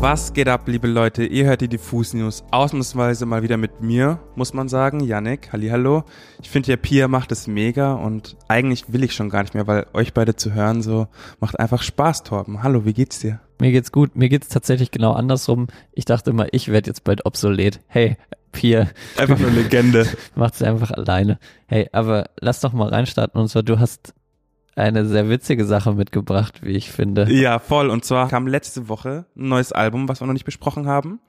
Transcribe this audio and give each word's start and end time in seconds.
Was 0.00 0.32
geht 0.32 0.48
ab, 0.48 0.66
liebe 0.66 0.88
Leute? 0.88 1.26
Ihr 1.26 1.44
hört 1.44 1.60
die 1.60 1.68
Diffus 1.68 2.14
News 2.14 2.42
ausnahmsweise 2.50 3.26
mal 3.26 3.42
wieder 3.42 3.58
mit 3.58 3.82
mir, 3.82 4.18
muss 4.34 4.54
man 4.54 4.66
sagen. 4.70 5.00
Yannick, 5.00 5.50
hallo. 5.52 6.04
Ich 6.40 6.48
finde 6.48 6.70
ja, 6.70 6.78
Pia 6.78 7.06
macht 7.06 7.30
es 7.32 7.46
mega 7.46 7.92
und 7.92 8.34
eigentlich 8.48 8.90
will 8.94 9.04
ich 9.04 9.12
schon 9.12 9.28
gar 9.28 9.42
nicht 9.42 9.52
mehr, 9.52 9.66
weil 9.66 9.84
euch 9.92 10.14
beide 10.14 10.34
zu 10.34 10.54
hören 10.54 10.80
so 10.80 11.06
macht 11.38 11.60
einfach 11.60 11.82
Spaß, 11.82 12.22
Torben. 12.22 12.62
Hallo, 12.62 12.86
wie 12.86 12.94
geht's 12.94 13.18
dir? 13.18 13.40
Mir 13.60 13.72
geht's 13.72 13.92
gut. 13.92 14.16
Mir 14.16 14.30
geht's 14.30 14.48
tatsächlich 14.48 14.90
genau 14.90 15.12
andersrum. 15.12 15.66
Ich 15.92 16.06
dachte 16.06 16.30
immer, 16.30 16.46
ich 16.52 16.68
werde 16.68 16.88
jetzt 16.88 17.04
bald 17.04 17.26
obsolet. 17.26 17.80
Hey, 17.86 18.16
Pia. 18.52 18.88
Einfach 19.18 19.38
eine 19.38 19.50
Legende. 19.50 20.06
Macht's 20.34 20.62
einfach 20.62 20.92
alleine. 20.92 21.38
Hey, 21.66 21.90
aber 21.92 22.30
lass 22.40 22.60
doch 22.60 22.72
mal 22.72 22.88
reinstarten. 22.88 23.38
Und 23.38 23.48
zwar, 23.48 23.62
du 23.62 23.78
hast 23.78 24.14
eine 24.80 25.06
sehr 25.06 25.28
witzige 25.28 25.64
Sache 25.64 25.92
mitgebracht, 25.92 26.62
wie 26.62 26.72
ich 26.72 26.90
finde. 26.90 27.30
Ja, 27.30 27.58
voll. 27.58 27.90
Und 27.90 28.04
zwar 28.04 28.28
kam 28.28 28.46
letzte 28.46 28.88
Woche 28.88 29.26
ein 29.36 29.48
neues 29.48 29.72
Album, 29.72 30.08
was 30.08 30.20
wir 30.20 30.26
noch 30.26 30.32
nicht 30.32 30.44
besprochen 30.44 30.86
haben. 30.86 31.20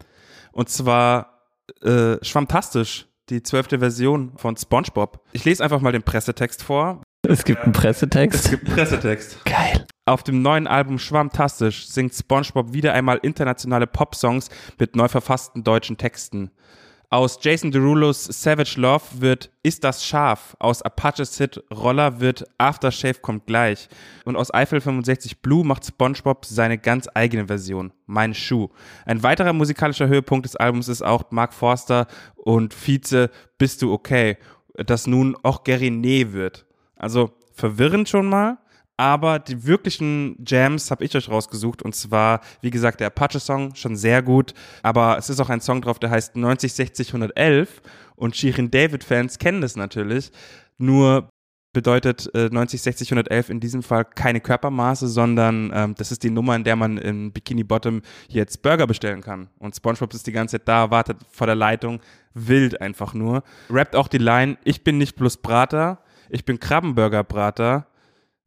Und 0.51 0.69
zwar 0.69 1.47
äh, 1.83 2.17
Schwammtastisch, 2.21 3.07
die 3.29 3.43
zwölfte 3.43 3.79
Version 3.79 4.33
von 4.35 4.57
SpongeBob. 4.57 5.23
Ich 5.31 5.45
lese 5.45 5.63
einfach 5.63 5.81
mal 5.81 5.91
den 5.91 6.03
Pressetext 6.03 6.63
vor. 6.63 7.01
Es 7.27 7.45
gibt 7.45 7.61
einen 7.61 7.73
Pressetext. 7.73 8.45
Es 8.45 8.49
gibt 8.49 8.65
einen 8.65 8.75
Pressetext. 8.75 9.45
Geil. 9.45 9.85
Auf 10.05 10.23
dem 10.23 10.41
neuen 10.41 10.67
Album 10.67 10.97
Schwammtastisch 10.97 11.87
singt 11.87 12.13
SpongeBob 12.13 12.73
wieder 12.73 12.93
einmal 12.93 13.19
internationale 13.21 13.87
Popsongs 13.87 14.49
mit 14.79 14.95
neu 14.95 15.07
verfassten 15.07 15.63
deutschen 15.63 15.97
Texten. 15.97 16.51
Aus 17.13 17.39
Jason 17.41 17.71
Derulos 17.71 18.23
Savage 18.23 18.79
Love 18.79 19.03
wird 19.19 19.51
Ist 19.63 19.83
das 19.83 20.05
scharf? 20.05 20.55
Aus 20.59 20.81
Apaches 20.81 21.37
Hit 21.37 21.61
Roller 21.69 22.21
wird 22.21 22.45
Aftershave 22.57 23.19
kommt 23.19 23.47
gleich. 23.47 23.89
Und 24.23 24.37
aus 24.37 24.53
Eiffel 24.53 24.79
65 24.79 25.41
Blue 25.41 25.65
macht 25.65 25.85
SpongeBob 25.85 26.45
seine 26.45 26.77
ganz 26.77 27.09
eigene 27.13 27.47
Version, 27.47 27.91
Mein 28.05 28.33
Schuh. 28.33 28.69
Ein 29.05 29.23
weiterer 29.23 29.51
musikalischer 29.51 30.07
Höhepunkt 30.07 30.45
des 30.45 30.55
Albums 30.55 30.87
ist 30.87 31.01
auch 31.01 31.31
Mark 31.31 31.53
Forster 31.53 32.07
und 32.37 32.73
Vize 32.73 33.29
Bist 33.57 33.81
du 33.81 33.91
okay? 33.91 34.37
Das 34.77 35.05
nun 35.05 35.35
auch 35.43 35.65
Gary 35.65 35.91
Nee 35.91 36.31
wird. 36.31 36.65
Also 36.95 37.31
verwirrend 37.51 38.07
schon 38.07 38.27
mal, 38.27 38.57
aber 39.01 39.39
die 39.39 39.65
wirklichen 39.65 40.35
Jams 40.45 40.91
habe 40.91 41.03
ich 41.03 41.15
euch 41.15 41.27
rausgesucht. 41.27 41.81
Und 41.81 41.95
zwar, 41.95 42.39
wie 42.61 42.69
gesagt, 42.69 42.99
der 42.99 43.07
Apache-Song, 43.07 43.73
schon 43.73 43.95
sehr 43.95 44.21
gut, 44.21 44.53
aber 44.83 45.17
es 45.17 45.27
ist 45.27 45.39
auch 45.39 45.49
ein 45.49 45.59
Song 45.59 45.81
drauf, 45.81 45.97
der 45.97 46.11
heißt 46.11 46.35
90, 46.35 46.71
60, 46.71 47.07
111 47.07 47.81
und 48.15 48.35
Shirin 48.35 48.69
David-Fans 48.69 49.39
kennen 49.39 49.61
das 49.61 49.75
natürlich, 49.75 50.31
nur 50.77 51.29
bedeutet 51.73 52.29
äh, 52.35 52.49
90, 52.51 52.79
60, 52.79 53.07
111 53.11 53.49
in 53.49 53.59
diesem 53.59 53.81
Fall 53.81 54.05
keine 54.05 54.39
Körpermaße, 54.39 55.07
sondern 55.07 55.71
ähm, 55.73 55.95
das 55.97 56.11
ist 56.11 56.21
die 56.21 56.29
Nummer, 56.29 56.55
in 56.55 56.63
der 56.63 56.75
man 56.75 56.99
in 56.99 57.31
Bikini 57.31 57.63
Bottom 57.63 58.03
jetzt 58.27 58.61
Burger 58.61 58.85
bestellen 58.85 59.21
kann. 59.21 59.49
Und 59.57 59.75
SpongeBob 59.75 60.13
ist 60.13 60.27
die 60.27 60.31
ganze 60.31 60.59
Zeit 60.59 60.67
da, 60.67 60.91
wartet 60.91 61.17
vor 61.31 61.47
der 61.47 61.55
Leitung, 61.55 62.01
wild 62.35 62.79
einfach 62.79 63.15
nur. 63.15 63.41
Rappt 63.71 63.95
auch 63.95 64.09
die 64.09 64.19
Line, 64.19 64.59
ich 64.63 64.83
bin 64.83 64.99
nicht 64.99 65.15
bloß 65.15 65.37
Brater, 65.37 66.03
ich 66.29 66.45
bin 66.45 66.59
Krabbenburger-Brater, 66.59 67.87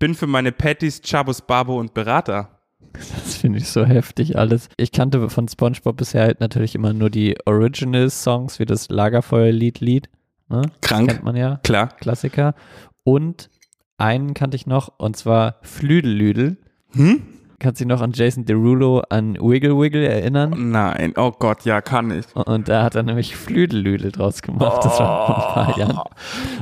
bin 0.05 0.15
für 0.15 0.27
meine 0.27 0.53
Patties, 0.53 1.01
Chabos, 1.01 1.41
Babo 1.41 1.81
und 1.81 1.95
Berater. 1.95 2.61
Das 2.93 3.37
finde 3.37 3.57
ich 3.61 3.71
so 3.71 3.87
heftig 3.87 4.37
alles. 4.37 4.69
Ich 4.77 4.93
kannte 4.93 5.31
von 5.31 5.49
SpongeBob 5.49 5.97
bisher 5.97 6.25
halt 6.25 6.41
natürlich 6.41 6.75
immer 6.75 6.93
nur 6.93 7.09
die 7.09 7.39
Original-Songs, 7.47 8.59
wie 8.59 8.67
das 8.67 8.91
Lagerfeuerlied-Lied. 8.91 10.11
Ne? 10.51 10.61
Krank. 10.83 11.09
Das 11.09 11.15
kennt 11.17 11.25
man 11.25 11.37
ja. 11.37 11.59
Klar. 11.63 11.89
Klassiker. 11.89 12.55
Und 13.03 13.49
einen 13.97 14.35
kannte 14.35 14.57
ich 14.57 14.67
noch, 14.67 14.93
und 14.99 15.17
zwar 15.17 15.57
Flüdellüdel. 15.63 16.59
Hm? 16.93 17.23
Kannst 17.65 17.81
du 17.81 17.85
dich 17.87 17.89
noch 17.89 18.03
an 18.03 18.13
Jason 18.13 18.45
Derulo 18.45 19.03
an 19.09 19.39
Wiggle 19.41 19.81
Wiggle 19.81 20.07
erinnern? 20.07 20.71
Nein, 20.71 21.15
oh 21.17 21.31
Gott, 21.31 21.65
ja, 21.65 21.81
kann 21.81 22.11
ich. 22.11 22.27
Und 22.37 22.69
da 22.69 22.83
hat 22.83 22.95
er 22.95 23.03
nämlich 23.03 23.37
Flüdellüdel 23.37 24.13
draus 24.13 24.43
gemacht. 24.43 24.85
Das 24.85 25.01
war 25.01 25.27
vor 25.27 25.37
ein 25.37 25.55
paar 25.55 25.79
Jahren. 25.79 26.11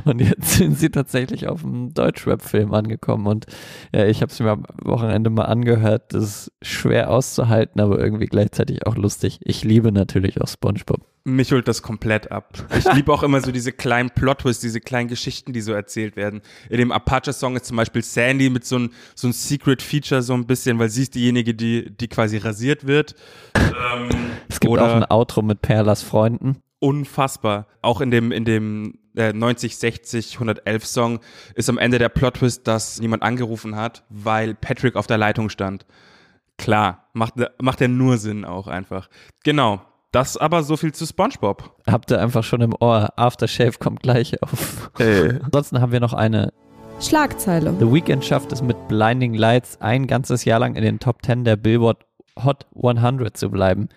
Und 0.05 0.21
jetzt 0.21 0.51
sind 0.51 0.79
sie 0.79 0.91
tatsächlich 0.91 1.49
auf 1.49 1.65
einem 1.65 1.93
Deutschrap-Film 1.93 2.73
angekommen. 2.73 3.27
Und 3.27 3.47
ja, 3.93 4.05
ich 4.05 4.21
habe 4.21 4.31
es 4.31 4.39
mir 4.39 4.51
am 4.51 4.63
Wochenende 4.81 5.29
mal 5.29 5.43
angehört. 5.43 6.13
Das 6.13 6.23
ist 6.23 6.53
schwer 6.61 7.09
auszuhalten, 7.09 7.81
aber 7.81 7.99
irgendwie 7.99 8.27
gleichzeitig 8.27 8.87
auch 8.87 8.95
lustig. 8.95 9.41
Ich 9.43 9.65
liebe 9.65 9.91
natürlich 9.91 10.39
auch 10.39 10.47
SpongeBob. 10.47 11.01
Mich 11.25 11.53
holt 11.53 11.69
das 11.69 11.81
komplett 11.81 12.31
ab. 12.33 12.51
Ich 12.77 12.91
liebe 12.93 13.13
auch 13.13 13.23
immer 13.23 13.39
so 13.39 13.53
diese 13.53 13.71
kleinen 13.71 14.09
Plot-Twists, 14.09 14.61
diese 14.61 14.81
kleinen 14.81 15.07
Geschichten, 15.07 15.53
die 15.53 15.61
so 15.61 15.71
erzählt 15.71 16.17
werden. 16.17 16.41
In 16.69 16.79
dem 16.79 16.91
Apache-Song 16.91 17.55
ist 17.55 17.65
zum 17.65 17.77
Beispiel 17.77 18.03
Sandy 18.03 18.49
mit 18.49 18.65
so 18.65 18.75
einem 18.75 18.89
so 19.15 19.27
ein 19.27 19.33
Secret-Feature 19.33 20.21
so 20.21 20.33
ein 20.33 20.45
bisschen, 20.45 20.79
weil 20.79 20.89
sie 20.89 21.03
ist 21.03 21.15
diejenige, 21.15 21.53
die, 21.55 21.95
die 21.95 22.09
quasi 22.09 22.37
rasiert 22.37 22.85
wird. 22.87 23.15
Ähm, 23.55 24.09
Es 24.49 24.59
gibt 24.59 24.77
auch 24.77 24.93
ein 24.93 25.09
Outro 25.09 25.41
mit 25.41 25.61
Perlas 25.61 26.03
Freunden. 26.03 26.57
unfassbar. 26.79 27.67
Auch 27.81 28.01
in 28.01 28.11
dem, 28.11 28.33
in 28.33 28.43
dem 28.43 28.99
äh, 29.15 29.31
90, 29.31 29.77
60, 29.77 30.33
111 30.33 30.85
Song 30.85 31.19
ist 31.55 31.69
am 31.69 31.77
Ende 31.77 31.99
der 31.99 32.09
Plot-Twist, 32.09 32.67
dass 32.67 32.99
niemand 32.99 33.23
angerufen 33.23 33.77
hat, 33.77 34.03
weil 34.09 34.55
Patrick 34.55 34.97
auf 34.97 35.07
der 35.07 35.17
Leitung 35.17 35.47
stand. 35.49 35.85
Klar, 36.57 37.07
macht, 37.13 37.35
macht 37.61 37.79
ja 37.79 37.87
nur 37.87 38.17
Sinn 38.17 38.43
auch 38.43 38.67
einfach. 38.67 39.07
Genau. 39.45 39.81
Das 40.13 40.37
aber 40.37 40.61
so 40.61 40.77
viel 40.77 40.93
zu 40.93 41.07
SpongeBob. 41.07 41.75
Habt 41.89 42.11
ihr 42.11 42.21
einfach 42.21 42.43
schon 42.43 42.61
im 42.61 42.75
Ohr. 42.79 43.09
Aftershave 43.15 43.79
kommt 43.79 44.03
gleich 44.03 44.41
auf. 44.43 44.91
Ey. 44.99 45.39
Ansonsten 45.43 45.81
haben 45.81 45.91
wir 45.91 45.99
noch 45.99 46.13
eine 46.13 46.53
Schlagzeile. 47.01 47.73
The 47.79 47.91
Weeknd 47.91 48.23
schafft 48.23 48.51
es 48.51 48.61
mit 48.61 48.77
Blinding 48.87 49.33
Lights 49.33 49.81
ein 49.81 50.05
ganzes 50.05 50.45
Jahr 50.45 50.59
lang 50.59 50.75
in 50.75 50.83
den 50.83 50.99
Top 50.99 51.25
10 51.25 51.45
der 51.45 51.55
Billboard 51.55 52.05
Hot 52.43 52.67
100 52.75 53.35
zu 53.35 53.49
bleiben, 53.49 53.89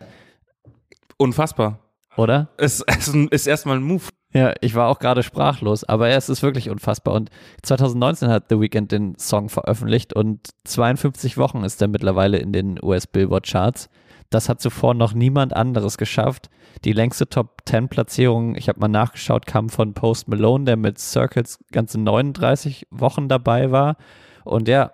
Unfassbar. 1.18 1.80
oder? 2.16 2.48
Es, 2.56 2.82
es 2.86 3.08
ist 3.08 3.46
erstmal 3.46 3.76
ein 3.76 3.82
Move. 3.82 4.04
Ja, 4.32 4.54
ich 4.62 4.74
war 4.74 4.88
auch 4.88 4.98
gerade 4.98 5.22
sprachlos, 5.22 5.84
aber 5.84 6.08
es 6.08 6.30
ist 6.30 6.42
wirklich 6.42 6.70
unfassbar. 6.70 7.12
Und 7.14 7.28
2019 7.62 8.28
hat 8.30 8.44
The 8.48 8.58
Weeknd 8.58 8.90
den 8.90 9.18
Song 9.18 9.50
veröffentlicht 9.50 10.14
und 10.14 10.48
52 10.64 11.36
Wochen 11.36 11.62
ist 11.62 11.80
er 11.82 11.88
mittlerweile 11.88 12.38
in 12.38 12.52
den 12.52 12.82
US 12.82 13.06
Billboard 13.06 13.46
Charts. 13.46 13.90
Das 14.30 14.48
hat 14.48 14.60
zuvor 14.60 14.94
noch 14.94 15.14
niemand 15.14 15.54
anderes 15.54 15.98
geschafft. 15.98 16.50
Die 16.84 16.92
längste 16.92 17.28
Top 17.28 17.62
10 17.66 17.88
Platzierung, 17.88 18.54
ich 18.56 18.68
habe 18.68 18.80
mal 18.80 18.88
nachgeschaut, 18.88 19.46
kam 19.46 19.68
von 19.68 19.94
Post 19.94 20.28
Malone, 20.28 20.64
der 20.64 20.76
mit 20.76 20.98
Circles 20.98 21.58
ganze 21.72 22.00
39 22.00 22.86
Wochen 22.90 23.28
dabei 23.28 23.70
war. 23.70 23.96
Und 24.44 24.68
ja, 24.68 24.92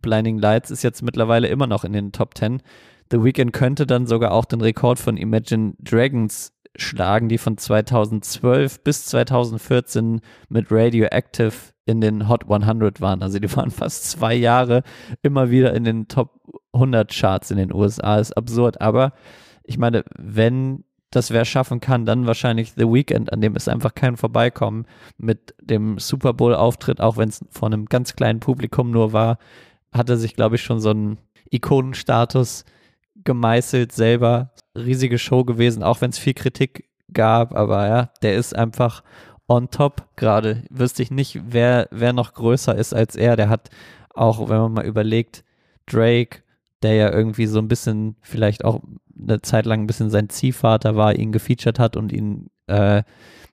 Blinding 0.00 0.38
Lights 0.38 0.70
ist 0.70 0.82
jetzt 0.82 1.02
mittlerweile 1.02 1.48
immer 1.48 1.66
noch 1.66 1.84
in 1.84 1.92
den 1.92 2.12
Top 2.12 2.36
10. 2.36 2.62
The 3.10 3.22
Weeknd 3.22 3.52
könnte 3.52 3.86
dann 3.86 4.06
sogar 4.06 4.32
auch 4.32 4.44
den 4.44 4.60
Rekord 4.60 4.98
von 4.98 5.16
Imagine 5.16 5.74
Dragons 5.78 6.52
schlagen, 6.76 7.28
die 7.28 7.38
von 7.38 7.56
2012 7.56 8.84
bis 8.84 9.06
2014 9.06 10.20
mit 10.48 10.66
Radioactive 10.70 11.52
in 11.86 12.00
den 12.00 12.28
Hot 12.28 12.50
100 12.50 13.00
waren. 13.00 13.22
Also 13.22 13.38
die 13.38 13.54
waren 13.56 13.70
fast 13.70 14.10
zwei 14.10 14.34
Jahre 14.34 14.82
immer 15.22 15.50
wieder 15.50 15.74
in 15.74 15.84
den 15.84 16.08
Top 16.08 16.38
100 16.72 17.10
Charts 17.12 17.50
in 17.50 17.58
den 17.58 17.72
USA. 17.72 18.18
Ist 18.18 18.36
absurd. 18.36 18.80
Aber 18.80 19.12
ich 19.64 19.78
meine, 19.78 20.04
wenn 20.16 20.84
das 21.10 21.30
wer 21.30 21.44
schaffen 21.44 21.80
kann, 21.80 22.04
dann 22.04 22.26
wahrscheinlich 22.26 22.72
The 22.76 22.84
Weeknd, 22.84 23.32
an 23.32 23.40
dem 23.40 23.56
ist 23.56 23.68
einfach 23.68 23.94
kein 23.94 24.16
Vorbeikommen 24.16 24.86
mit 25.16 25.54
dem 25.60 25.98
Super 25.98 26.34
Bowl 26.34 26.54
Auftritt, 26.54 27.00
auch 27.00 27.16
wenn 27.16 27.30
es 27.30 27.44
vor 27.50 27.68
einem 27.68 27.86
ganz 27.86 28.14
kleinen 28.14 28.40
Publikum 28.40 28.90
nur 28.90 29.12
war, 29.12 29.38
hat 29.92 30.10
er 30.10 30.18
sich, 30.18 30.34
glaube 30.34 30.56
ich, 30.56 30.62
schon 30.62 30.80
so 30.80 30.90
einen 30.90 31.18
Ikonenstatus 31.50 32.64
gemeißelt 33.24 33.92
selber. 33.92 34.50
Riesige 34.76 35.18
Show 35.18 35.44
gewesen, 35.44 35.82
auch 35.82 36.00
wenn 36.02 36.10
es 36.10 36.18
viel 36.18 36.34
Kritik 36.34 36.88
gab, 37.12 37.56
aber 37.56 37.88
ja, 37.88 38.10
der 38.22 38.36
ist 38.36 38.54
einfach 38.54 39.02
on 39.48 39.70
top 39.70 40.06
gerade. 40.16 40.64
Wüsste 40.68 41.02
ich 41.02 41.10
nicht, 41.10 41.40
wer, 41.42 41.88
wer 41.90 42.12
noch 42.12 42.34
größer 42.34 42.74
ist 42.76 42.92
als 42.92 43.16
er. 43.16 43.36
Der 43.36 43.48
hat 43.48 43.70
auch, 44.10 44.48
wenn 44.48 44.58
man 44.58 44.72
mal 44.74 44.86
überlegt, 44.86 45.42
Drake, 45.86 46.42
der 46.82 46.94
ja 46.94 47.12
irgendwie 47.12 47.46
so 47.46 47.58
ein 47.58 47.68
bisschen, 47.68 48.16
vielleicht 48.22 48.64
auch 48.64 48.80
eine 49.20 49.42
Zeit 49.42 49.66
lang 49.66 49.82
ein 49.82 49.86
bisschen 49.86 50.10
sein 50.10 50.28
Ziehvater 50.28 50.96
war, 50.96 51.14
ihn 51.14 51.32
gefeatured 51.32 51.78
hat 51.78 51.96
und 51.96 52.12
ihn 52.12 52.50
äh, 52.66 53.02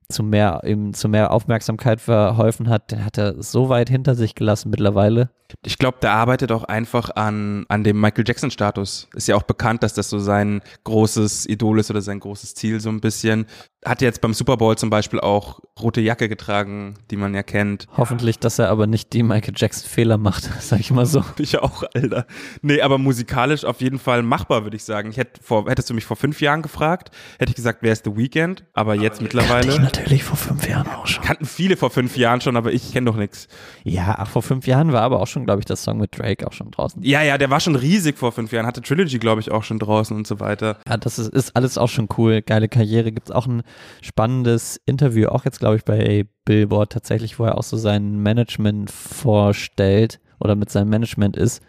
zu 0.09 0.23
mehr, 0.23 0.61
ihm 0.65 0.93
zu 0.93 1.07
mehr 1.09 1.31
Aufmerksamkeit 1.31 2.01
verholfen 2.01 2.69
hat, 2.69 2.91
den 2.91 3.03
hat 3.05 3.17
er 3.17 3.41
so 3.41 3.69
weit 3.69 3.89
hinter 3.89 4.15
sich 4.15 4.35
gelassen 4.35 4.69
mittlerweile. 4.69 5.29
Ich 5.63 5.77
glaube, 5.77 5.99
der 6.01 6.11
arbeitet 6.11 6.51
auch 6.51 6.63
einfach 6.63 7.11
an, 7.15 7.65
an 7.69 7.83
dem 7.83 8.01
Michael 8.01 8.23
Jackson-Status. 8.27 9.07
Ist 9.13 9.27
ja 9.27 9.35
auch 9.35 9.43
bekannt, 9.43 9.83
dass 9.83 9.93
das 9.93 10.09
so 10.09 10.17
sein 10.17 10.61
großes 10.85 11.47
Idol 11.47 11.79
ist 11.79 11.91
oder 11.91 12.01
sein 12.01 12.19
großes 12.19 12.55
Ziel 12.55 12.79
so 12.79 12.89
ein 12.89 12.99
bisschen. 12.99 13.45
Hat 13.85 14.01
jetzt 14.01 14.21
beim 14.21 14.33
Super 14.33 14.57
Bowl 14.57 14.75
zum 14.75 14.89
Beispiel 14.89 15.19
auch 15.19 15.59
rote 15.79 16.01
Jacke 16.01 16.27
getragen, 16.27 16.95
die 17.11 17.15
man 17.15 17.35
ja 17.35 17.43
kennt. 17.43 17.85
Hoffentlich, 17.95 18.39
dass 18.39 18.57
er 18.57 18.69
aber 18.69 18.87
nicht 18.87 19.13
die 19.13 19.21
Michael 19.21 19.53
Jackson 19.55 19.87
Fehler 19.87 20.17
macht, 20.17 20.49
sag 20.61 20.79
ich 20.79 20.89
mal 20.89 21.05
so. 21.05 21.23
Ich 21.37 21.59
auch, 21.59 21.83
Alter. 21.93 22.25
Nee, 22.63 22.81
aber 22.81 22.97
musikalisch 22.97 23.65
auf 23.65 23.81
jeden 23.81 23.99
Fall 23.99 24.23
machbar, 24.23 24.63
würde 24.63 24.75
ich 24.77 24.83
sagen. 24.83 25.11
Ich 25.11 25.17
hätte 25.17 25.39
vor, 25.43 25.69
hättest 25.69 25.91
du 25.91 25.93
mich 25.93 26.05
vor 26.05 26.17
fünf 26.17 26.41
Jahren 26.41 26.63
gefragt, 26.63 27.11
hätte 27.37 27.51
ich 27.51 27.55
gesagt, 27.55 27.79
wer 27.81 27.93
ist 27.93 28.05
The 28.05 28.17
Weeknd? 28.17 28.65
Aber 28.73 28.93
Ah. 28.93 28.95
jetzt 28.95 29.21
mittlerweile. 29.21 29.91
Natürlich 29.95 30.23
vor 30.23 30.37
fünf 30.37 30.67
Jahren 30.67 30.87
auch 30.87 31.07
schon. 31.07 31.23
Kannten 31.23 31.45
viele 31.45 31.77
vor 31.77 31.89
fünf 31.89 32.17
Jahren 32.17 32.41
schon, 32.41 32.57
aber 32.57 32.73
ich 32.73 32.91
kenne 32.91 33.05
doch 33.05 33.15
nichts. 33.15 33.47
Ja, 33.83 34.15
ach, 34.17 34.27
vor 34.27 34.41
fünf 34.41 34.67
Jahren 34.67 34.91
war 34.91 35.01
aber 35.01 35.21
auch 35.21 35.27
schon, 35.27 35.45
glaube 35.45 35.59
ich, 35.59 35.65
das 35.65 35.83
Song 35.83 35.99
mit 35.99 36.17
Drake 36.17 36.45
auch 36.45 36.53
schon 36.53 36.71
draußen. 36.71 37.01
Ja, 37.01 37.21
ja, 37.21 37.37
der 37.37 37.49
war 37.49 37.59
schon 37.59 37.75
riesig 37.75 38.17
vor 38.17 38.31
fünf 38.31 38.51
Jahren, 38.51 38.65
hatte 38.65 38.81
Trilogy, 38.81 39.19
glaube 39.19 39.41
ich, 39.41 39.51
auch 39.51 39.63
schon 39.63 39.79
draußen 39.79 40.15
und 40.15 40.27
so 40.27 40.39
weiter. 40.39 40.79
Ja, 40.87 40.97
das 40.97 41.17
ist, 41.17 41.29
ist 41.29 41.55
alles 41.55 41.77
auch 41.77 41.89
schon 41.89 42.09
cool. 42.17 42.41
Geile 42.41 42.67
Karriere. 42.67 43.11
Gibt 43.11 43.29
es 43.29 43.35
auch 43.35 43.47
ein 43.47 43.63
spannendes 44.01 44.79
Interview, 44.85 45.27
auch 45.29 45.45
jetzt, 45.45 45.59
glaube 45.59 45.77
ich, 45.77 45.85
bei 45.85 46.25
Billboard 46.43 46.91
tatsächlich, 46.91 47.39
wo 47.39 47.45
er 47.45 47.57
auch 47.57 47.63
so 47.63 47.77
sein 47.77 48.21
Management 48.21 48.91
vorstellt 48.91 50.19
oder 50.39 50.55
mit 50.55 50.69
seinem 50.69 50.89
Management 50.89 51.37
ist. 51.37 51.61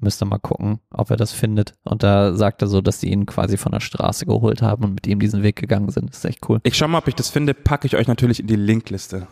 Müsste 0.00 0.24
mal 0.24 0.38
gucken, 0.38 0.80
ob 0.90 1.10
er 1.10 1.16
das 1.16 1.32
findet. 1.32 1.74
Und 1.84 2.02
da 2.02 2.34
sagt 2.34 2.62
er 2.62 2.68
so, 2.68 2.80
dass 2.80 3.00
sie 3.00 3.10
ihn 3.10 3.26
quasi 3.26 3.56
von 3.58 3.72
der 3.72 3.80
Straße 3.80 4.24
geholt 4.24 4.62
haben 4.62 4.84
und 4.84 4.94
mit 4.94 5.06
ihm 5.06 5.20
diesen 5.20 5.42
Weg 5.42 5.56
gegangen 5.56 5.90
sind. 5.90 6.10
Das 6.10 6.18
ist 6.18 6.24
echt 6.24 6.48
cool. 6.48 6.60
Ich 6.62 6.76
schau 6.76 6.88
mal, 6.88 6.98
ob 6.98 7.08
ich 7.08 7.14
das 7.14 7.28
finde, 7.28 7.52
packe 7.52 7.86
ich 7.86 7.96
euch 7.96 8.08
natürlich 8.08 8.40
in 8.40 8.46
die 8.46 8.56
Linkliste. 8.56 9.28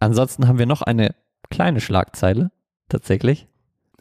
Ansonsten 0.00 0.48
haben 0.48 0.58
wir 0.58 0.66
noch 0.66 0.82
eine 0.82 1.14
kleine 1.48 1.80
Schlagzeile, 1.80 2.50
tatsächlich. 2.88 3.46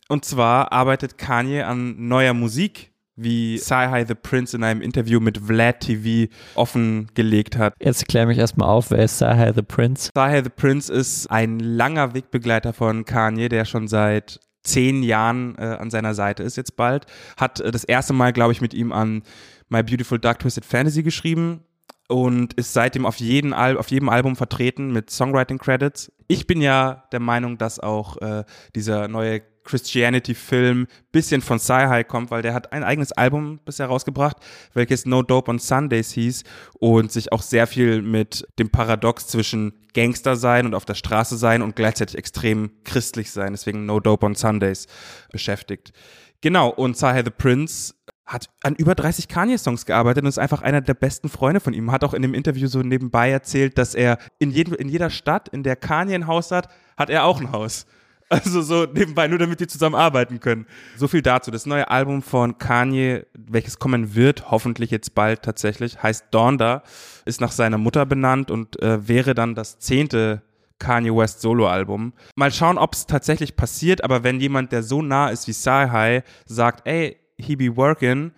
Und 0.10 0.26
zwar 0.26 0.72
arbeitet 0.72 1.18
Kanye 1.18 1.62
an 1.64 2.08
neuer 2.08 2.34
Musik, 2.34 2.92
wie 3.16 3.58
Sci-Hi 3.58 4.06
the 4.08 4.16
Prince 4.16 4.58
in 4.58 4.64
einem 4.64 4.82
Interview 4.82 5.20
mit 5.20 5.38
Vlad 5.38 5.82
TV 5.82 6.32
offengelegt 6.56 7.58
hat. 7.58 7.76
Jetzt 7.80 8.08
klär 8.08 8.26
mich 8.26 8.38
erstmal 8.38 8.70
auf, 8.70 8.92
wer 8.92 9.04
ist 9.04 9.18
Sci-Hi 9.18 9.52
the 9.54 9.62
Prince? 9.62 10.10
Sci-Hi 10.16 10.42
the 10.44 10.50
Prince 10.50 10.92
ist 10.92 11.28
ein 11.30 11.60
langer 11.60 12.14
Wegbegleiter 12.14 12.74
von 12.74 13.06
Kanye, 13.06 13.50
der 13.50 13.66
schon 13.66 13.88
seit 13.88 14.40
zehn 14.64 15.04
Jahren 15.04 15.56
äh, 15.58 15.78
an 15.80 15.90
seiner 15.90 16.14
Seite 16.14 16.44
ist 16.44 16.58
jetzt 16.58 16.76
bald. 16.76 17.06
Hat 17.38 17.60
äh, 17.60 17.72
das 17.72 17.84
erste 17.84 18.14
Mal, 18.14 18.34
glaube 18.34 18.54
ich, 18.54 18.62
mit 18.62 18.74
ihm 18.74 18.92
an 18.92 19.24
My 19.70 19.84
Beautiful 19.84 20.20
Dark 20.20 20.40
Twisted 20.40 20.66
Fantasy 20.66 21.04
geschrieben 21.04 21.62
und 22.08 22.54
ist 22.54 22.74
seitdem 22.74 23.06
auf, 23.06 23.18
jeden 23.18 23.54
Al 23.54 23.78
auf 23.78 23.90
jedem 23.90 24.10
Album 24.10 24.36
vertreten 24.36 24.92
mit 24.92 25.10
Songwriting 25.10 25.58
Credits. 25.58 26.12
Ich 26.28 26.48
bin 26.48 26.62
ja 26.62 27.06
der 27.12 27.20
Meinung, 27.20 27.58
dass 27.58 27.80
auch 27.80 28.18
äh, 28.18 28.44
dieser 28.76 29.08
neue 29.08 29.42
Christianity-Film 29.64 30.88
bisschen 31.12 31.42
von 31.42 31.60
Sci-Hi 31.60 32.04
kommt, 32.04 32.32
weil 32.32 32.42
der 32.42 32.54
hat 32.54 32.74
ein 32.74 32.84
eigenes 32.84 33.12
Album 33.12 33.60
bisher 33.66 33.88
rausgebracht, 33.88 34.38
welches 34.74 35.06
No 35.06 35.22
Dope 35.22 35.52
on 35.52 35.60
Sundays 35.60 36.12
hieß 36.12 36.44
und 36.80 37.12
sich 37.12 37.32
auch 37.32 37.42
sehr 37.42 37.68
viel 37.68 38.02
mit 38.02 38.48
dem 38.60 38.70
Paradox 38.70 39.28
zwischen 39.28 39.74
Gangster 39.94 40.36
sein 40.36 40.66
und 40.66 40.74
auf 40.74 40.86
der 40.86 40.96
Straße 40.96 41.38
sein 41.38 41.62
und 41.62 41.76
gleichzeitig 41.76 42.18
extrem 42.18 42.72
christlich 42.84 43.32
sein, 43.32 43.54
deswegen 43.54 43.86
No 43.86 44.00
Dope 44.00 44.26
on 44.26 44.36
Sundays 44.36 44.88
beschäftigt. 45.32 45.94
Genau, 46.42 46.70
und 46.70 46.98
Sci-Hi 46.98 47.22
the 47.24 47.32
Prince 47.32 47.94
hat 48.26 48.50
an 48.64 48.76
über 48.76 48.96
30 48.96 49.28
Kanye-Songs 49.28 49.86
gearbeitet 49.86 50.24
und 50.24 50.30
ist 50.30 50.40
einfach 50.40 50.62
einer 50.62 50.82
der 50.82 50.94
besten 50.94 51.30
Freunde 51.30 51.60
von 51.60 51.74
ihm. 51.74 51.92
Hat 51.92 52.04
auch 52.04 52.14
in 52.14 52.22
dem 52.22 52.34
Interview 52.34 52.68
so 52.68 52.82
nebenbei 52.82 53.30
erzählt, 53.30 53.78
dass 53.78 53.96
er 53.96 54.18
in, 54.40 54.52
jedem, 54.52 54.74
in 54.76 54.90
jeder 54.90 55.10
Stadt, 55.10 55.50
in 55.50 55.64
der 55.64 55.76
Kanye 55.76 56.16
ein 56.16 56.28
Haus 56.28 56.52
hat, 56.52 56.70
hat 56.98 57.10
er 57.10 57.26
auch 57.26 57.40
ein 57.40 57.52
Haus. 57.52 57.86
Also 58.34 58.64
so 58.64 58.86
nebenbei, 58.86 59.28
nur 59.28 59.38
damit 59.38 59.60
die 59.60 59.68
zusammen 59.68 59.94
arbeiten 59.94 60.40
können. 60.40 60.66
So 60.98 61.08
viel 61.08 61.22
dazu. 61.22 61.52
Das 61.52 61.68
neue 61.68 61.92
Album 61.92 62.24
von 62.24 62.58
Kanye, 62.58 63.28
welches 63.36 63.78
kommen 63.78 64.16
wird, 64.16 64.50
hoffentlich 64.50 64.90
jetzt 64.90 65.14
bald 65.14 65.44
tatsächlich, 65.44 66.02
heißt 66.02 66.26
Donda, 66.32 66.82
ist 67.26 67.42
nach 67.42 67.52
seiner 67.52 67.78
Mutter 67.78 68.08
benannt 68.08 68.50
und 68.50 68.82
äh, 68.82 69.08
wäre 69.08 69.36
dann 69.36 69.54
das 69.54 69.78
zehnte 69.78 70.42
Kanye 70.80 71.16
West 71.16 71.42
Soloalbum. 71.42 72.14
Mal 72.36 72.52
schauen, 72.52 72.80
ob 72.80 72.96
es 72.96 73.06
tatsächlich 73.06 73.56
passiert, 73.56 74.04
aber 74.04 74.24
wenn 74.24 74.40
jemand, 74.40 74.72
der 74.72 74.82
so 74.82 75.04
nah 75.04 75.30
ist 75.30 75.48
wie 75.48 75.54
Sci-Hi, 75.54 76.24
sagt, 76.48 76.88
ey, 76.88 77.18
he 77.38 77.56
be 77.56 77.78
working, 77.78 78.32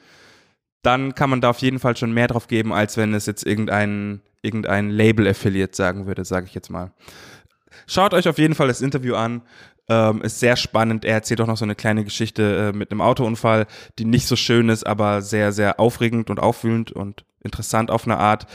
dann 0.81 1.15
kann 1.15 1.30
man 1.30 1.39
da 1.39 1.51
auf 1.51 1.59
jeden 1.59 1.80
Fall 1.80 1.95
schon 1.95 2.13
mehr 2.13 2.27
drauf 2.27 2.47
geben, 2.47 2.74
als 2.74 2.97
wenn 2.97 3.13
es 3.13 3.27
jetzt 3.27 3.45
irgendein, 3.45 4.19
irgendein 4.42 4.89
Label-Affiliate 4.89 5.74
sagen 5.74 6.06
würde, 6.06 6.25
sage 6.25 6.47
ich 6.47 6.53
jetzt 6.53 6.69
mal. 6.69 6.92
Schaut 7.88 8.13
euch 8.13 8.27
auf 8.27 8.38
jeden 8.38 8.56
Fall 8.56 8.68
das 8.68 8.81
Interview 8.81 9.15
an. 9.15 9.42
Ähm, 9.88 10.22
ist 10.24 10.40
sehr 10.40 10.56
spannend. 10.56 11.06
Er 11.06 11.14
erzählt 11.14 11.42
auch 11.42 11.48
noch 11.48 11.58
so 11.58 11.66
eine 11.66 11.76
kleine 11.76 12.04
Geschichte 12.04 12.72
äh, 12.74 12.78
mit 12.78 12.92
einem 12.92 13.02
Autounfall, 13.02 13.68
die 14.00 14.06
nicht 14.06 14.28
so 14.28 14.36
schön 14.36 14.70
ist, 14.70 14.86
aber 14.86 15.22
sehr, 15.22 15.52
sehr 15.52 15.80
aufregend 15.80 16.30
und 16.32 16.40
aufwühlend 16.40 16.92
und 16.92 17.24
interessant 17.44 17.92
auf 17.92 18.06
eine 18.06 18.18
Art. 18.18 18.48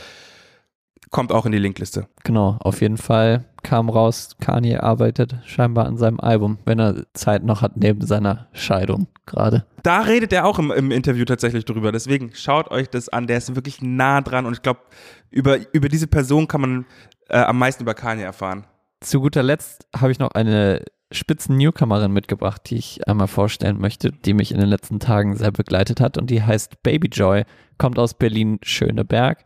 Kommt 1.09 1.31
auch 1.31 1.45
in 1.45 1.51
die 1.51 1.57
Linkliste. 1.57 2.07
Genau, 2.23 2.57
auf 2.61 2.81
jeden 2.81 2.97
Fall 2.97 3.45
kam 3.63 3.89
raus, 3.89 4.35
Kanye 4.39 4.77
arbeitet 4.77 5.35
scheinbar 5.45 5.85
an 5.85 5.97
seinem 5.97 6.19
Album, 6.19 6.59
wenn 6.65 6.79
er 6.79 7.05
Zeit 7.13 7.43
noch 7.43 7.61
hat 7.61 7.77
neben 7.77 8.05
seiner 8.05 8.47
Scheidung 8.53 9.07
gerade. 9.25 9.65
Da 9.83 10.01
redet 10.01 10.33
er 10.33 10.45
auch 10.45 10.57
im, 10.59 10.71
im 10.71 10.91
Interview 10.91 11.25
tatsächlich 11.25 11.65
drüber. 11.65 11.91
Deswegen 11.91 12.31
schaut 12.33 12.71
euch 12.71 12.89
das 12.89 13.09
an. 13.09 13.27
Der 13.27 13.37
ist 13.37 13.55
wirklich 13.55 13.81
nah 13.81 14.21
dran 14.21 14.45
und 14.45 14.53
ich 14.53 14.61
glaube, 14.61 14.81
über, 15.29 15.57
über 15.73 15.89
diese 15.89 16.07
Person 16.07 16.47
kann 16.47 16.61
man 16.61 16.85
äh, 17.29 17.37
am 17.37 17.59
meisten 17.59 17.83
über 17.83 17.93
Kanye 17.93 18.23
erfahren. 18.23 18.65
Zu 19.01 19.21
guter 19.21 19.43
Letzt 19.43 19.87
habe 19.95 20.11
ich 20.11 20.19
noch 20.19 20.31
eine 20.31 20.83
spitzen 21.11 21.57
Newcomerin 21.57 22.11
mitgebracht, 22.11 22.61
die 22.69 22.77
ich 22.77 23.07
einmal 23.07 23.27
vorstellen 23.27 23.79
möchte, 23.79 24.11
die 24.11 24.33
mich 24.33 24.51
in 24.51 24.59
den 24.59 24.69
letzten 24.69 24.99
Tagen 24.99 25.35
sehr 25.35 25.51
begleitet 25.51 25.99
hat 25.99 26.17
und 26.17 26.29
die 26.29 26.43
heißt 26.43 26.83
Baby 26.83 27.09
Joy, 27.09 27.43
kommt 27.77 27.99
aus 27.99 28.13
Berlin-Schöneberg. 28.13 29.43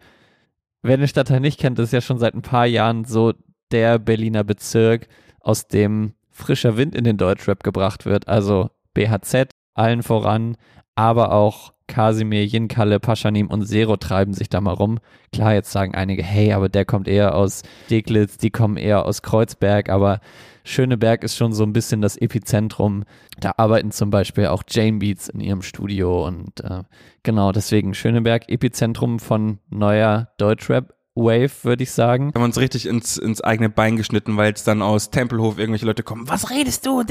Wer 0.81 0.97
den 0.97 1.07
Stadtteil 1.07 1.39
nicht 1.39 1.59
kennt, 1.59 1.79
ist 1.79 1.93
ja 1.93 2.01
schon 2.01 2.19
seit 2.19 2.35
ein 2.35 2.41
paar 2.41 2.65
Jahren 2.65 3.05
so 3.05 3.33
der 3.71 3.99
Berliner 3.99 4.43
Bezirk, 4.43 5.07
aus 5.39 5.67
dem 5.67 6.13
frischer 6.31 6.75
Wind 6.77 6.95
in 6.95 7.03
den 7.03 7.17
Deutschrap 7.17 7.63
gebracht 7.63 8.05
wird. 8.05 8.27
Also 8.27 8.69
BHZ 8.93 9.49
allen 9.73 10.03
voran, 10.03 10.57
aber 10.95 11.31
auch 11.31 11.73
Kasimir, 11.87 12.45
Jinkalle, 12.45 12.99
Paschanim 12.99 13.47
und 13.47 13.65
Zero 13.65 13.97
treiben 13.97 14.33
sich 14.33 14.49
da 14.49 14.61
mal 14.61 14.73
rum. 14.73 14.99
Klar, 15.31 15.53
jetzt 15.53 15.71
sagen 15.71 15.95
einige, 15.95 16.23
hey, 16.23 16.53
aber 16.53 16.69
der 16.69 16.85
kommt 16.85 17.07
eher 17.07 17.35
aus 17.35 17.61
Deglitz, 17.89 18.37
die 18.37 18.49
kommen 18.49 18.77
eher 18.77 19.05
aus 19.05 19.21
Kreuzberg, 19.21 19.89
aber 19.89 20.19
Schöneberg 20.63 21.23
ist 21.23 21.37
schon 21.37 21.53
so 21.53 21.63
ein 21.63 21.73
bisschen 21.73 22.01
das 22.01 22.17
Epizentrum. 22.17 23.03
Da 23.39 23.53
arbeiten 23.57 23.91
zum 23.91 24.09
Beispiel 24.09 24.47
auch 24.47 24.63
Jane 24.67 24.97
Beats 24.97 25.29
in 25.29 25.39
ihrem 25.39 25.61
Studio 25.61 26.25
und 26.25 26.59
äh, 26.63 26.83
genau 27.23 27.51
deswegen 27.51 27.93
Schöneberg, 27.93 28.49
Epizentrum 28.49 29.19
von 29.19 29.59
neuer 29.69 30.29
Deutschrap. 30.37 30.95
Wave, 31.17 31.63
würde 31.63 31.83
ich 31.83 31.91
sagen. 31.91 32.33
Haben 32.35 32.41
wir 32.41 32.45
uns 32.45 32.59
richtig 32.59 32.85
ins, 32.87 33.17
ins 33.17 33.39
eigene 33.39 33.69
Bein 33.69 33.95
geschnitten, 33.95 34.35
weil 34.35 34.51
es 34.51 34.65
dann 34.65 34.81
aus 34.81 35.11
Tempelhof 35.11 35.57
irgendwelche 35.57 35.85
Leute 35.85 36.03
kommen. 36.03 36.27
Was 36.27 36.49
redest 36.49 36.85
du? 36.85 37.03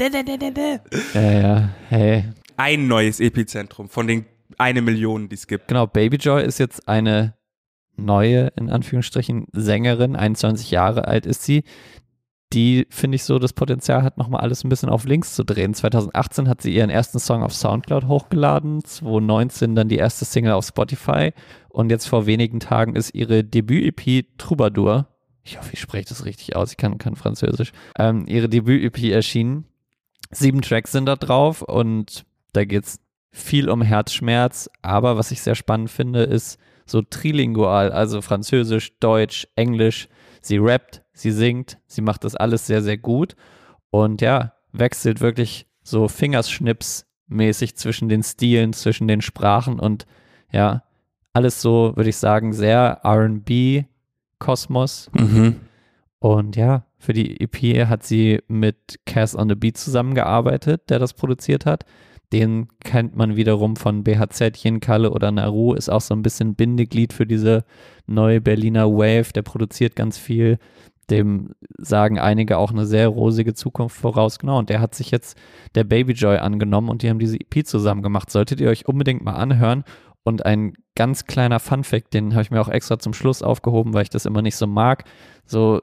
Ja, 1.15 1.21
ja, 1.31 1.69
hey. 1.89 2.25
Ein 2.55 2.87
neues 2.87 3.19
Epizentrum 3.19 3.89
von 3.89 4.05
den 4.05 4.25
eine 4.59 4.81
Million, 4.81 5.29
die 5.29 5.35
es 5.35 5.47
gibt. 5.47 5.67
Genau, 5.67 5.87
Baby 5.87 6.17
Joy 6.17 6.43
ist 6.43 6.59
jetzt 6.59 6.87
eine 6.87 7.35
neue, 7.97 8.47
in 8.55 8.69
Anführungsstrichen, 8.69 9.47
Sängerin, 9.51 10.15
21 10.15 10.71
Jahre 10.71 11.07
alt 11.07 11.25
ist 11.25 11.43
sie, 11.43 11.63
die, 12.53 12.87
finde 12.89 13.15
ich, 13.15 13.23
so 13.23 13.39
das 13.39 13.53
Potenzial 13.53 14.03
hat, 14.03 14.17
nochmal 14.17 14.41
alles 14.41 14.63
ein 14.63 14.69
bisschen 14.69 14.89
auf 14.89 15.05
links 15.05 15.35
zu 15.35 15.43
drehen. 15.43 15.73
2018 15.73 16.47
hat 16.47 16.61
sie 16.61 16.73
ihren 16.73 16.89
ersten 16.89 17.19
Song 17.19 17.43
auf 17.43 17.53
Soundcloud 17.53 18.07
hochgeladen, 18.07 18.83
2019 18.83 19.75
dann 19.75 19.89
die 19.89 19.97
erste 19.97 20.25
Single 20.25 20.53
auf 20.53 20.65
Spotify 20.65 21.33
und 21.69 21.89
jetzt 21.89 22.07
vor 22.07 22.25
wenigen 22.25 22.59
Tagen 22.59 22.95
ist 22.95 23.13
ihre 23.13 23.43
Debüt-EP 23.43 24.37
Troubadour, 24.37 25.07
ich 25.43 25.57
hoffe, 25.57 25.71
ich 25.73 25.79
spreche 25.79 26.09
das 26.09 26.25
richtig 26.25 26.55
aus, 26.55 26.71
ich 26.71 26.77
kann 26.77 26.97
kein 26.97 27.15
Französisch, 27.15 27.71
ähm, 27.97 28.25
ihre 28.27 28.49
Debüt-EP 28.49 29.11
erschienen. 29.11 29.65
Sieben 30.31 30.61
Tracks 30.61 30.91
sind 30.91 31.05
da 31.05 31.15
drauf 31.15 31.61
und 31.61 32.25
da 32.53 32.65
geht 32.65 32.85
es 32.85 32.99
viel 33.35 33.69
um 33.69 33.81
Herzschmerz, 33.81 34.69
aber 34.81 35.17
was 35.17 35.31
ich 35.31 35.41
sehr 35.41 35.55
spannend 35.55 35.91
finde, 35.91 36.23
ist 36.23 36.57
so 36.85 37.01
trilingual, 37.01 37.91
also 37.91 38.21
Französisch, 38.21 38.97
Deutsch, 38.99 39.47
Englisch. 39.55 40.07
Sie 40.41 40.57
rappt, 40.57 41.03
sie 41.13 41.31
singt, 41.31 41.77
sie 41.85 42.01
macht 42.01 42.23
das 42.23 42.35
alles 42.35 42.65
sehr, 42.65 42.81
sehr 42.81 42.97
gut 42.97 43.35
und 43.89 44.21
ja, 44.21 44.53
wechselt 44.71 45.19
wirklich 45.19 45.67
so 45.83 46.07
Fingerschnips-mäßig 46.07 47.75
zwischen 47.75 48.07
den 48.07 48.23
Stilen, 48.23 48.71
zwischen 48.71 49.07
den 49.07 49.21
Sprachen 49.21 49.79
und 49.79 50.05
ja, 50.51 50.83
alles 51.33 51.61
so, 51.61 51.91
würde 51.95 52.11
ich 52.11 52.17
sagen, 52.17 52.53
sehr 52.53 53.01
RB-Kosmos. 53.03 55.09
Mhm. 55.13 55.59
Und 56.19 56.55
ja, 56.55 56.85
für 56.97 57.11
die 57.11 57.41
EP 57.41 57.89
hat 57.89 58.03
sie 58.03 58.39
mit 58.47 58.99
Cass 59.05 59.35
on 59.35 59.49
the 59.49 59.55
Beat 59.55 59.77
zusammengearbeitet, 59.77 60.89
der 60.89 60.99
das 60.99 61.13
produziert 61.13 61.65
hat. 61.65 61.83
Den 62.33 62.67
kennt 62.83 63.15
man 63.15 63.35
wiederum 63.35 63.75
von 63.75 64.03
BHZ, 64.03 64.53
Kalle 64.81 65.11
oder 65.11 65.31
Naru, 65.31 65.73
ist 65.73 65.89
auch 65.89 66.01
so 66.01 66.13
ein 66.13 66.21
bisschen 66.21 66.55
Bindeglied 66.55 67.13
für 67.13 67.25
diese 67.25 67.63
neue 68.07 68.41
Berliner 68.41 68.89
Wave, 68.89 69.31
der 69.33 69.43
produziert 69.43 69.95
ganz 69.95 70.17
viel. 70.17 70.57
Dem 71.09 71.51
sagen 71.77 72.17
einige 72.17 72.57
auch 72.57 72.71
eine 72.71 72.87
sehr 72.87 73.07
rosige 73.07 73.53
Zukunft 73.53 73.95
voraus. 73.95 74.39
Genau, 74.39 74.57
und 74.57 74.69
der 74.69 74.81
hat 74.81 74.95
sich 74.95 75.11
jetzt 75.11 75.37
der 75.75 75.83
Baby 75.83 76.13
Joy 76.13 76.37
angenommen 76.37 76.89
und 76.89 77.03
die 77.03 77.09
haben 77.09 77.19
diese 77.19 77.39
EP 77.39 77.65
zusammen 77.65 78.01
gemacht. 78.01 78.31
Solltet 78.31 78.59
ihr 78.59 78.69
euch 78.69 78.87
unbedingt 78.87 79.23
mal 79.23 79.35
anhören. 79.35 79.83
Und 80.23 80.43
ein 80.43 80.73
ganz 80.95 81.25
kleiner 81.25 81.59
Fun-Fact, 81.59 82.11
den 82.15 82.33
habe 82.33 82.41
ich 82.41 82.49
mir 82.49 82.59
auch 82.59 82.69
extra 82.69 82.97
zum 82.97 83.13
Schluss 83.13 83.43
aufgehoben, 83.43 83.93
weil 83.93 84.01
ich 84.01 84.09
das 84.09 84.25
immer 84.25 84.41
nicht 84.41 84.55
so 84.55 84.65
mag. 84.65 85.03
So 85.45 85.79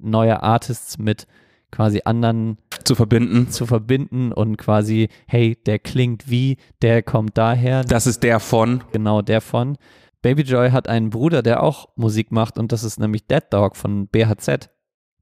neue 0.00 0.42
Artists 0.42 0.98
mit 0.98 1.28
quasi 1.74 2.02
anderen 2.04 2.58
zu 2.84 2.94
verbinden. 2.94 3.50
zu 3.50 3.66
verbinden 3.66 4.32
und 4.32 4.56
quasi, 4.58 5.08
hey, 5.26 5.56
der 5.66 5.80
klingt 5.80 6.30
wie, 6.30 6.56
der 6.82 7.02
kommt 7.02 7.36
daher. 7.36 7.82
Das 7.82 8.06
ist 8.06 8.22
der 8.22 8.38
von. 8.38 8.84
Genau, 8.92 9.22
der 9.22 9.40
von. 9.40 9.76
Baby 10.22 10.42
Joy 10.42 10.70
hat 10.70 10.88
einen 10.88 11.10
Bruder, 11.10 11.42
der 11.42 11.62
auch 11.62 11.88
Musik 11.96 12.30
macht 12.30 12.58
und 12.58 12.70
das 12.70 12.84
ist 12.84 13.00
nämlich 13.00 13.26
Dead 13.26 13.42
Dog 13.50 13.76
von 13.76 14.06
BHZ. 14.06 14.70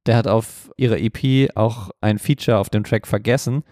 Der 0.07 0.17
hat 0.17 0.29
auf 0.29 0.71
ihrer 0.77 0.99
EP 0.99 1.51
auch 1.57 1.91
ein 2.01 2.19
Feature 2.19 2.59
auf 2.59 2.69
dem 2.69 2.85
Track 2.85 3.07
vergessen 3.07 3.65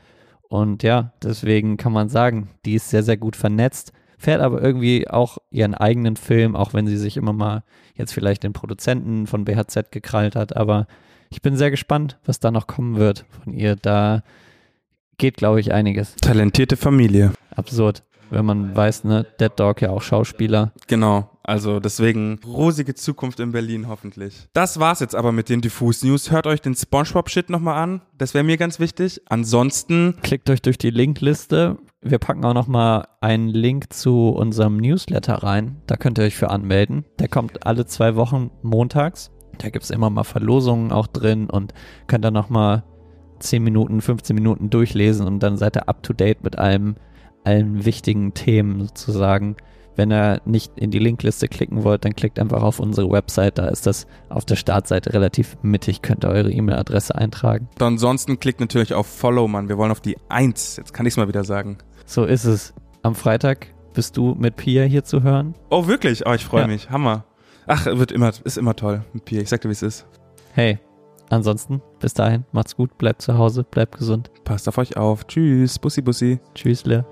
und 0.48 0.82
ja, 0.82 1.12
deswegen 1.22 1.76
kann 1.76 1.92
man 1.92 2.08
sagen, 2.08 2.48
die 2.64 2.74
ist 2.74 2.88
sehr, 2.88 3.02
sehr 3.02 3.18
gut 3.18 3.36
vernetzt, 3.36 3.92
fährt 4.16 4.40
aber 4.40 4.62
irgendwie 4.62 5.08
auch 5.08 5.38
ihren 5.50 5.74
eigenen 5.74 6.16
Film, 6.16 6.56
auch 6.56 6.72
wenn 6.72 6.86
sie 6.86 6.96
sich 6.96 7.16
immer 7.18 7.32
mal 7.32 7.62
jetzt 7.94 8.14
vielleicht 8.14 8.42
den 8.42 8.54
Produzenten 8.54 9.26
von 9.26 9.44
BHZ 9.44 9.92
gekrallt 9.92 10.34
hat, 10.34 10.56
aber 10.56 10.86
ich 11.30 11.42
bin 11.42 11.56
sehr 11.56 11.70
gespannt, 11.70 12.18
was 12.24 12.40
da 12.40 12.50
noch 12.50 12.66
kommen 12.66 12.96
wird 12.96 13.24
von 13.42 13.54
ihr. 13.54 13.76
Da 13.76 14.22
geht, 15.16 15.36
glaube 15.36 15.60
ich, 15.60 15.72
einiges. 15.72 16.16
Talentierte 16.16 16.76
Familie. 16.76 17.32
Absurd, 17.54 18.02
wenn 18.30 18.44
man 18.44 18.76
weiß, 18.76 19.04
ne, 19.04 19.26
Dead 19.38 19.52
Dog 19.54 19.80
ja 19.80 19.90
auch 19.90 20.02
Schauspieler. 20.02 20.72
Genau. 20.88 21.30
Also 21.42 21.80
deswegen 21.80 22.38
rosige 22.46 22.94
Zukunft 22.94 23.40
in 23.40 23.52
Berlin 23.52 23.88
hoffentlich. 23.88 24.48
Das 24.52 24.78
war's 24.78 25.00
jetzt 25.00 25.14
aber 25.14 25.32
mit 25.32 25.48
den 25.48 25.60
Diffus 25.60 26.04
News. 26.04 26.30
Hört 26.30 26.46
euch 26.46 26.60
den 26.60 26.74
SpongeBob-Shit 26.74 27.50
nochmal 27.50 27.82
an. 27.82 28.02
Das 28.18 28.34
wäre 28.34 28.44
mir 28.44 28.56
ganz 28.56 28.78
wichtig. 28.78 29.20
Ansonsten 29.28 30.16
klickt 30.22 30.48
euch 30.50 30.62
durch 30.62 30.78
die 30.78 30.90
Linkliste. 30.90 31.78
Wir 32.02 32.18
packen 32.18 32.44
auch 32.44 32.54
nochmal 32.54 33.08
einen 33.20 33.48
Link 33.48 33.92
zu 33.92 34.28
unserem 34.28 34.76
Newsletter 34.76 35.34
rein. 35.34 35.82
Da 35.86 35.96
könnt 35.96 36.18
ihr 36.18 36.24
euch 36.24 36.36
für 36.36 36.50
anmelden. 36.50 37.04
Der 37.18 37.28
kommt 37.28 37.66
alle 37.66 37.86
zwei 37.86 38.14
Wochen 38.16 38.50
montags. 38.62 39.30
Da 39.58 39.70
gibt's 39.70 39.90
immer 39.90 40.10
mal 40.10 40.24
Verlosungen 40.24 40.92
auch 40.92 41.06
drin 41.06 41.48
und 41.50 41.74
könnt 42.06 42.24
dann 42.24 42.34
nochmal 42.34 42.84
10 43.40 43.62
Minuten, 43.62 44.00
15 44.00 44.34
Minuten 44.34 44.70
durchlesen 44.70 45.26
und 45.26 45.42
dann 45.42 45.56
seid 45.56 45.76
ihr 45.76 45.88
up 45.88 46.02
to 46.02 46.12
date 46.12 46.42
mit 46.44 46.58
allem, 46.58 46.96
allen 47.44 47.84
wichtigen 47.84 48.34
Themen 48.34 48.80
sozusagen. 48.80 49.56
Wenn 49.96 50.12
ihr 50.12 50.40
nicht 50.44 50.72
in 50.76 50.90
die 50.90 50.98
Linkliste 50.98 51.48
klicken 51.48 51.84
wollt, 51.84 52.04
dann 52.04 52.14
klickt 52.14 52.38
einfach 52.38 52.62
auf 52.62 52.80
unsere 52.80 53.10
Website. 53.10 53.58
Da 53.58 53.66
ist 53.68 53.86
das 53.86 54.06
auf 54.28 54.44
der 54.44 54.56
Startseite 54.56 55.12
relativ 55.12 55.58
mittig. 55.62 56.00
Könnt 56.00 56.24
ihr 56.24 56.30
eure 56.30 56.50
E-Mail-Adresse 56.50 57.14
eintragen. 57.16 57.68
Ansonsten 57.80 58.38
klickt 58.40 58.60
natürlich 58.60 58.94
auf 58.94 59.06
Follow, 59.06 59.48
Mann. 59.48 59.68
Wir 59.68 59.76
wollen 59.76 59.90
auf 59.90 60.00
die 60.00 60.16
1. 60.28 60.76
Jetzt 60.76 60.94
kann 60.94 61.06
ich 61.06 61.14
es 61.14 61.16
mal 61.16 61.28
wieder 61.28 61.44
sagen. 61.44 61.78
So 62.06 62.24
ist 62.24 62.44
es. 62.44 62.72
Am 63.02 63.14
Freitag 63.14 63.74
bist 63.92 64.16
du 64.16 64.34
mit 64.38 64.56
Pia 64.56 64.84
hier 64.84 65.04
zu 65.04 65.22
hören. 65.22 65.54
Oh, 65.70 65.86
wirklich? 65.86 66.26
Oh, 66.26 66.32
ich 66.32 66.44
freue 66.44 66.62
ja. 66.62 66.66
mich. 66.66 66.88
Hammer. 66.90 67.24
Ach, 67.66 67.86
wird 67.86 68.12
immer, 68.12 68.32
ist 68.44 68.58
immer 68.58 68.74
toll 68.74 69.04
mit 69.12 69.24
Pia. 69.24 69.40
Ich 69.40 69.48
sag 69.48 69.60
dir, 69.60 69.68
wie 69.68 69.72
es 69.72 69.82
ist. 69.82 70.06
Hey, 70.52 70.78
ansonsten, 71.28 71.80
bis 72.00 72.14
dahin, 72.14 72.44
macht's 72.52 72.76
gut, 72.76 72.96
bleibt 72.98 73.22
zu 73.22 73.36
Hause, 73.38 73.64
bleibt 73.64 73.98
gesund. 73.98 74.30
Passt 74.44 74.68
auf 74.68 74.78
euch 74.78 74.96
auf. 74.96 75.26
Tschüss, 75.26 75.78
Bussi, 75.78 76.02
Bussi. 76.02 76.40
Tschüss, 76.54 76.84
Leer. 76.84 77.04